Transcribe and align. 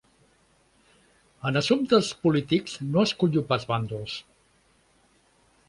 En 1.49 1.59
assumptes 1.61 2.09
polítics, 2.25 2.79
no 2.97 3.05
escullo 3.11 3.47
pas 3.53 3.69
bàndols. 3.73 4.19